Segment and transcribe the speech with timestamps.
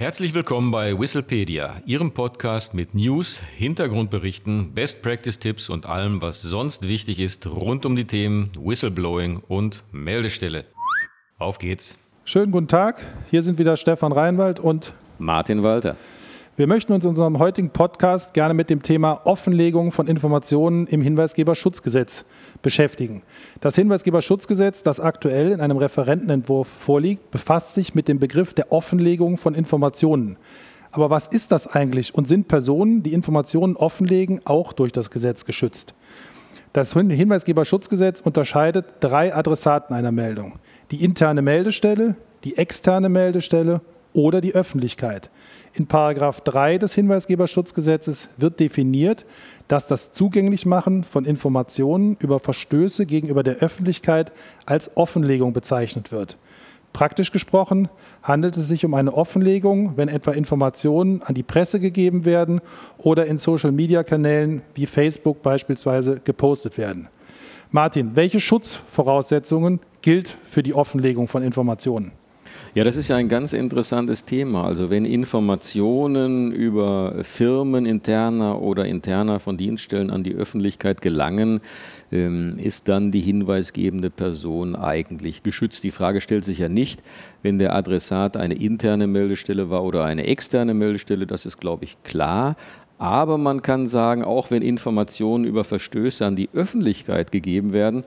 [0.00, 6.40] Herzlich willkommen bei Whistlepedia, Ihrem Podcast mit News, Hintergrundberichten, Best Practice Tipps und allem, was
[6.40, 10.64] sonst wichtig ist rund um die Themen Whistleblowing und Meldestelle.
[11.38, 11.98] Auf geht's.
[12.24, 13.04] Schönen guten Tag.
[13.28, 15.96] Hier sind wieder Stefan Reinwald und Martin Walter.
[16.60, 21.00] Wir möchten uns in unserem heutigen Podcast gerne mit dem Thema Offenlegung von Informationen im
[21.00, 22.26] Hinweisgeberschutzgesetz
[22.60, 23.22] beschäftigen.
[23.62, 29.38] Das Hinweisgeberschutzgesetz, das aktuell in einem Referentenentwurf vorliegt, befasst sich mit dem Begriff der Offenlegung
[29.38, 30.36] von Informationen.
[30.92, 35.46] Aber was ist das eigentlich und sind Personen, die Informationen offenlegen, auch durch das Gesetz
[35.46, 35.94] geschützt?
[36.74, 40.58] Das Hinweisgeberschutzgesetz unterscheidet drei Adressaten einer Meldung.
[40.90, 43.80] Die interne Meldestelle, die externe Meldestelle
[44.12, 45.30] oder die Öffentlichkeit.
[45.72, 49.24] In Paragraph 3 des Hinweisgeberschutzgesetzes wird definiert,
[49.68, 54.32] dass das Zugänglichmachen von Informationen über Verstöße gegenüber der Öffentlichkeit
[54.66, 56.36] als Offenlegung bezeichnet wird.
[56.92, 57.88] Praktisch gesprochen
[58.22, 62.60] handelt es sich um eine Offenlegung, wenn etwa Informationen an die Presse gegeben werden
[62.98, 67.08] oder in Social-Media-Kanälen wie Facebook beispielsweise gepostet werden.
[67.70, 72.10] Martin, welche Schutzvoraussetzungen gilt für die Offenlegung von Informationen?
[72.74, 74.64] Ja, das ist ja ein ganz interessantes Thema.
[74.64, 81.60] Also wenn Informationen über Firmen interner oder interner von Dienststellen an die Öffentlichkeit gelangen,
[82.12, 85.84] ähm, ist dann die hinweisgebende Person eigentlich geschützt.
[85.84, 87.02] Die Frage stellt sich ja nicht,
[87.42, 92.02] wenn der Adressat eine interne Meldestelle war oder eine externe Meldestelle, das ist, glaube ich,
[92.02, 92.56] klar.
[93.00, 98.04] Aber man kann sagen, auch wenn Informationen über Verstöße an die Öffentlichkeit gegeben werden,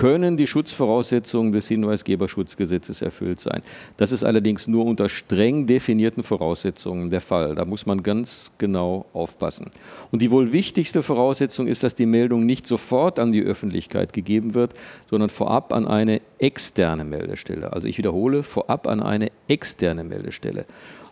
[0.00, 3.60] können die Schutzvoraussetzungen des Hinweisgeberschutzgesetzes erfüllt sein.
[3.98, 7.54] Das ist allerdings nur unter streng definierten Voraussetzungen der Fall.
[7.54, 9.70] Da muss man ganz genau aufpassen.
[10.10, 14.54] Und die wohl wichtigste Voraussetzung ist, dass die Meldung nicht sofort an die Öffentlichkeit gegeben
[14.54, 14.72] wird,
[15.10, 17.70] sondern vorab an eine externe Meldestelle.
[17.74, 20.64] Also ich wiederhole, vorab an eine externe Meldestelle.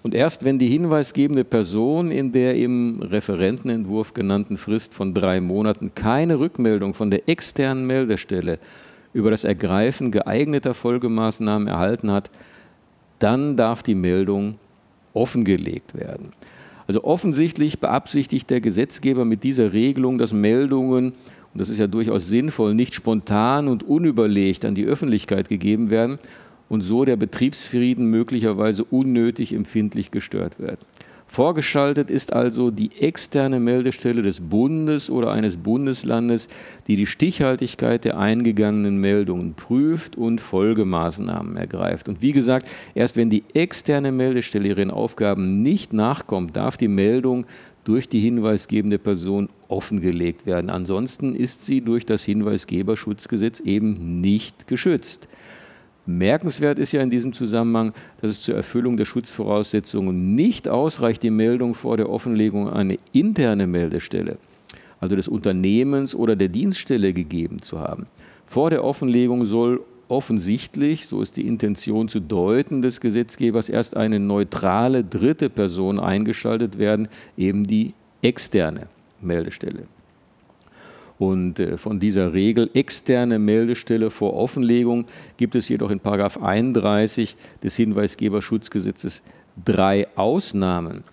[0.03, 5.95] Und erst wenn die hinweisgebende Person in der im Referentenentwurf genannten Frist von drei Monaten
[5.95, 8.59] keine Rückmeldung von der externen Meldestelle
[9.13, 12.31] über das Ergreifen geeigneter Folgemaßnahmen erhalten hat,
[13.19, 14.59] dann darf die Meldung
[15.15, 16.33] offengelegt werden.
[16.87, 21.09] Also offensichtlich beabsichtigt der Gesetzgeber mit dieser Regelung, dass Meldungen,
[21.53, 26.19] und das ist ja durchaus sinnvoll, nicht spontan und unüberlegt an die Öffentlichkeit gegeben werden,
[26.69, 30.81] und so der Betriebsfrieden möglicherweise unnötig empfindlich gestört wird.
[31.31, 36.49] Vorgeschaltet ist also die externe Meldestelle des Bundes oder eines Bundeslandes,
[36.87, 42.09] die die Stichhaltigkeit der eingegangenen Meldungen prüft und Folgemaßnahmen ergreift.
[42.09, 47.45] Und wie gesagt, erst wenn die externe Meldestelle ihren Aufgaben nicht nachkommt, darf die Meldung
[47.85, 50.71] durch die hinweisgebende Person offengelegt werden.
[50.71, 55.29] Ansonsten ist sie durch das Hinweisgeberschutzgesetz eben nicht geschützt.
[56.09, 57.93] Merkenswert ist ja in diesem Zusammenhang,
[58.23, 63.67] dass es zur Erfüllung der Schutzvoraussetzungen nicht ausreicht, die Meldung vor der Offenlegung eine interne
[63.67, 64.39] Meldestelle,
[65.01, 68.07] also des Unternehmens oder der Dienststelle gegeben zu haben.
[68.47, 74.19] Vor der Offenlegung soll offensichtlich, so ist die Intention zu deuten des Gesetzgebers, erst eine
[74.19, 77.93] neutrale dritte Person eingeschaltet werden, eben die
[78.23, 78.87] externe
[79.21, 79.83] Meldestelle.
[81.19, 85.07] Und äh, von dieser Regel externe Meldestelle vor Offenlegung
[85.37, 89.23] gibt es jedoch in 31 des Hinweisgeberschutzgesetzes
[89.65, 91.05] drei Ausnahmen.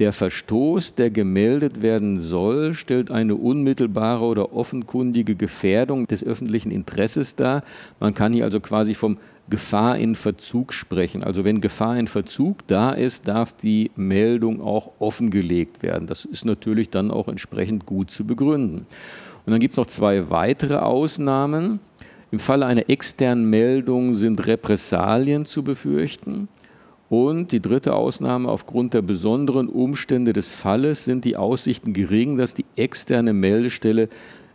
[0.00, 7.36] Der Verstoß, der gemeldet werden soll, stellt eine unmittelbare oder offenkundige Gefährdung des öffentlichen Interesses
[7.36, 7.62] dar.
[8.00, 11.22] Man kann hier also quasi vom Gefahr in Verzug sprechen.
[11.22, 16.08] Also wenn Gefahr in Verzug da ist, darf die Meldung auch offengelegt werden.
[16.08, 18.86] Das ist natürlich dann auch entsprechend gut zu begründen.
[19.46, 21.80] Und dann gibt es noch zwei weitere Ausnahmen.
[22.30, 26.48] Im Falle einer externen Meldung sind Repressalien zu befürchten.
[27.10, 32.54] Und die dritte Ausnahme, aufgrund der besonderen Umstände des Falles sind die Aussichten gering, dass
[32.54, 34.08] die externe Meldestelle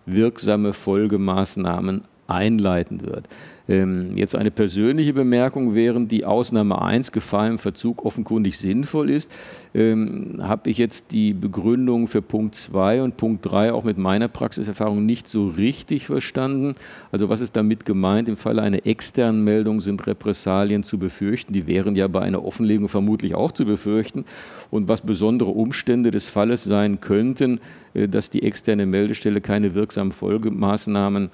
[0.06, 3.28] wirksame Folgemaßnahmen einleiten wird.
[3.70, 9.32] Ähm, jetzt eine persönliche Bemerkung, während die Ausnahme 1 Gefahr im Verzug offenkundig sinnvoll ist,
[9.76, 14.28] ähm, habe ich jetzt die Begründung für Punkt 2 und Punkt 3 auch mit meiner
[14.28, 16.74] Praxiserfahrung nicht so richtig verstanden.
[17.12, 18.28] Also was ist damit gemeint?
[18.28, 21.54] Im Falle einer externen Meldung sind Repressalien zu befürchten.
[21.54, 24.26] Die wären ja bei einer Offenlegung vermutlich auch zu befürchten.
[24.72, 27.60] Und was besondere Umstände des Falles sein könnten,
[27.94, 31.30] äh, dass die externe Meldestelle keine wirksamen Folgemaßnahmen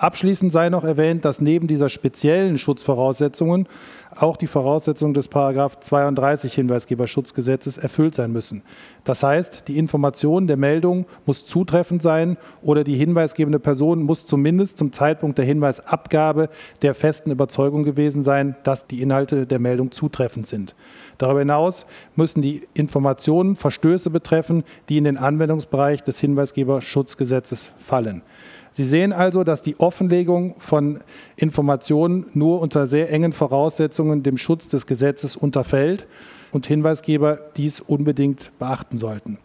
[0.02, 3.68] Abschließend sei noch erwähnt, dass neben dieser speziellen Schutzvoraussetzungen
[4.16, 8.62] auch die Voraussetzungen des Paragraph 32 Hinweisgeberschutzgesetzes erfüllt sein müssen.
[9.04, 12.36] Das heißt, die Information der Meldung muss zutreffend sein
[12.72, 16.48] oder die hinweisgebende Person muss zumindest zum Zeitpunkt der Hinweisabgabe
[16.80, 20.74] der festen Überzeugung gewesen sein, dass die Inhalte der Meldung zutreffend sind.
[21.18, 21.84] Darüber hinaus
[22.16, 28.22] müssen die Informationen Verstöße betreffen, die in den Anwendungsbereich des Hinweisgeberschutzgesetzes fallen.
[28.70, 31.00] Sie sehen also, dass die Offenlegung von
[31.36, 36.06] Informationen nur unter sehr engen Voraussetzungen dem Schutz des Gesetzes unterfällt
[36.52, 39.36] und Hinweisgeber dies unbedingt beachten sollten.